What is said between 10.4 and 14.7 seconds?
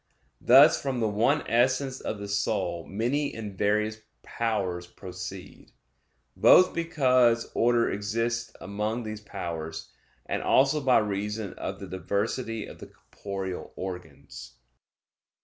also by reason of the diversity of the corporeal organs.